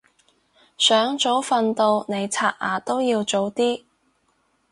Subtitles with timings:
[0.79, 3.83] 想早瞓到你刷牙都要早啲